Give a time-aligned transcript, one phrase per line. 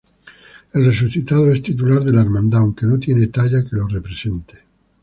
[0.73, 4.63] El Resucitado es titular de la hermandad aunque no tiene talla que lo represente.